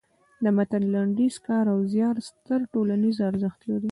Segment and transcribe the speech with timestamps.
[0.43, 3.89] د متن لنډیز کار او زیار ستر ټولنیز ارزښت لري.